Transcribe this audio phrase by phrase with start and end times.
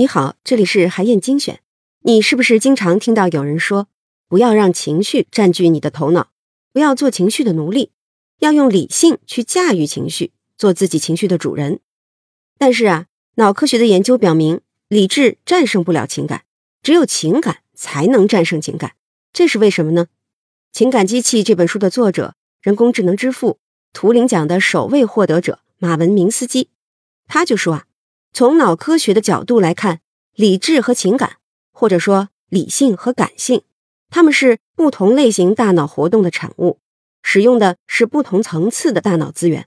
[0.00, 1.60] 你好，这里是韩燕精选。
[2.04, 3.86] 你是不是经常听到有人说，
[4.28, 6.30] 不要让情绪占据你的头脑，
[6.72, 7.92] 不要做情绪的奴隶，
[8.38, 11.80] 要用理性去驾驭情绪，做自己情绪的主人？
[12.56, 16.44] 但是啊，脑科学的研究表明，理智战胜不了情感，
[16.82, 18.92] 只有情感才能战胜情感。
[19.34, 20.06] 这是为什么呢？
[20.72, 23.58] 《情感机器》这本书的作者，人工智能之父、
[23.92, 26.70] 图灵奖的首位获得者马文明斯基，
[27.26, 27.84] 他就说啊。
[28.32, 30.00] 从脑科学的角度来看，
[30.34, 31.38] 理智和情感，
[31.72, 33.62] 或者说理性和感性，
[34.08, 36.78] 它们是不同类型大脑活动的产物，
[37.22, 39.66] 使用的是不同层次的大脑资源。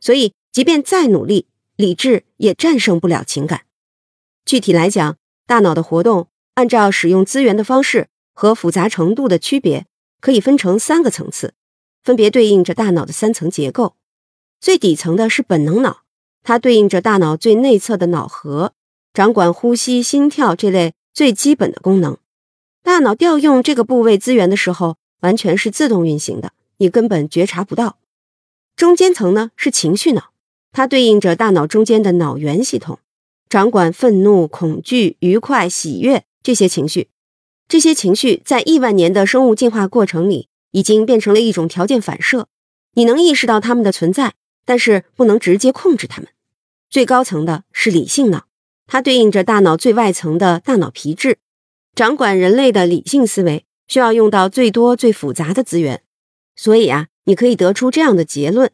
[0.00, 1.46] 所以，即便再努力，
[1.76, 3.62] 理智也战胜不了情感。
[4.44, 5.16] 具体来讲，
[5.46, 9.86] 大脑的活动按照使用资源的方式和复杂程度的区别，
[10.20, 11.54] 可以分成三个层次，
[12.02, 13.96] 分别对应着大脑的三层结构。
[14.60, 16.02] 最底层的是本能脑。
[16.42, 18.72] 它对应着大脑最内侧的脑核，
[19.12, 22.16] 掌管呼吸、心跳这类最基本的功能。
[22.82, 27.98] 大脑调用这个部位资源的时候，完全是自动运行的，你根本觉察不到。
[28.74, 30.30] 中间层呢是情绪脑，
[30.72, 32.98] 它对应着大脑中间的脑源系统，
[33.48, 37.08] 掌管愤怒、恐惧、愉快、喜悦这些情绪。
[37.68, 42.48] 这些情绪在亿万年的生物进化过程里，已经变成了一种条件反射，
[42.94, 44.34] 你能意识到它们的存在。
[44.70, 46.30] 但是不能直接控制它们。
[46.88, 48.44] 最高层的是理性脑，
[48.86, 51.38] 它对应着大脑最外层的大脑皮质，
[51.92, 56.04] 掌管人类的理性思维，需要用到最多最复杂的资源。
[56.54, 58.70] 所以啊，你可以得出这样的结论：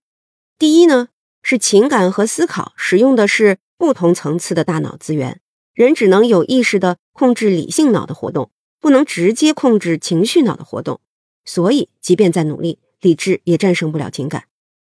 [0.58, 1.08] 第一呢，
[1.42, 5.40] 是情感和思考使用的是不同层次的大脑资源，
[5.72, 11.00] 人只能有意识的控制理性脑的活动，不能直接控制情绪脑的活动。
[11.46, 14.44] 所以，即便再努力，理智也战胜不了情感。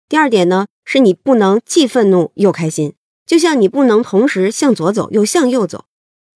[0.09, 2.95] 第二点呢，是你不能既愤怒又开心，
[3.27, 5.85] 就像你不能同时向左走又向右走。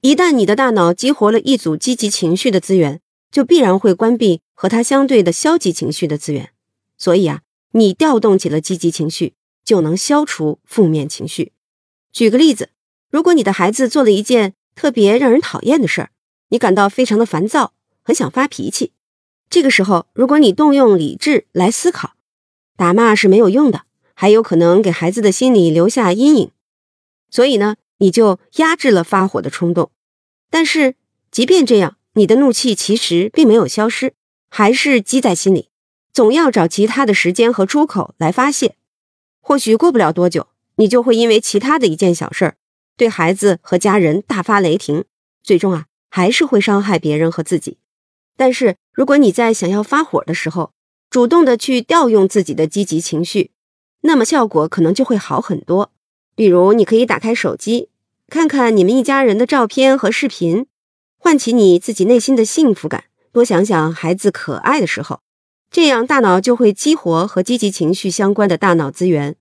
[0.01, 6.51] 一旦你的大脑激活了一组积极情绪的资源，就必然会关闭和它相对的消极情绪的资源。
[6.99, 9.33] 所以啊，你调动起了积极情绪，
[9.65, 11.53] 就能消除负面情绪。
[12.11, 12.69] 举个例子，
[13.09, 16.11] 如果你的孩子做了一件特别让人讨厌的事儿，
[16.49, 18.91] 你感到非常的烦躁，很想发脾气。
[19.49, 22.13] 这个时候，如果你动用理智来思考。
[22.75, 26.51] 打骂是没有用的，还有可能给孩子的心理留下阴影。
[27.29, 29.91] 所以呢，你就压制了发火的冲动。
[30.49, 30.95] 但是，
[31.31, 34.13] 即便这样，你的怒气其实并没有消失，
[34.49, 35.69] 还是积在心里，
[36.13, 38.75] 总要找其他的时间和出口来发泄。
[39.41, 42.55] 或许过不了多久，你就会因为其他的一件小事儿，
[42.95, 45.05] 对孩子和家人大发雷霆，
[45.41, 47.77] 最终啊，还是会伤害别人和自己。
[48.37, 50.71] 但是，如果你在想要发火的时候，
[51.13, 53.51] 主动的去调用自己的积极情绪，
[54.01, 55.91] 那么效果可能就会好很多。
[56.33, 57.89] 比如，你可以打开手机，
[58.29, 60.65] 看看你们一家人的照片和视频，
[61.19, 63.03] 唤起你自己内心的幸福感。
[63.31, 65.19] 多想想孩子可爱的时候，
[65.69, 69.35] 这样大脑就会激活和积极情绪相关的大脑资源，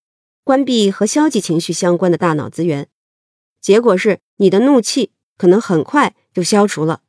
[0.44, 2.88] 关闭和消极情绪相关的大脑资源。
[3.62, 7.00] 结果是，你的怒气可能很快就消除了。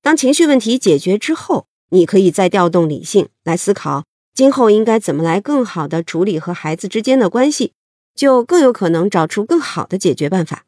[0.00, 1.66] 当情绪问题解决之后。
[1.90, 7.72] 你可以再调动理性来思考，今后应该怎么来更好的处理和孩子之间的关系，
[8.14, 10.64] 就更有可能找出更好的解决办法。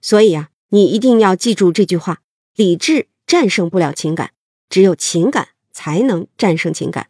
[0.00, 2.22] 所以啊，你一定要记住这句话：
[2.56, 4.30] 理智战胜不了情感，
[4.68, 7.08] 只有情感才能战胜情感。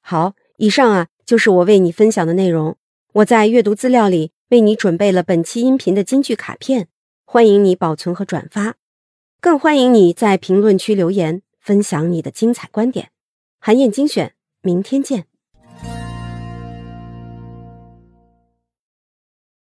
[0.00, 2.76] 好，以上啊就是我为你分享的内容。
[3.12, 6.88] 我在阅读资料里为你准备了本期音频的金句卡片，
[7.24, 8.74] 欢迎你保存和转发，
[9.40, 11.42] 更欢迎你在评论区留言。
[11.64, 13.10] 分享你的精彩观点，
[13.58, 15.24] 韩燕精选，明天见。